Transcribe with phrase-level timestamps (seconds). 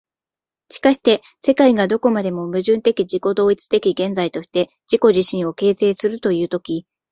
[0.71, 6.87] しかして世界がどこまでも矛盾的自己同一的現在として自己自身を形成するという時、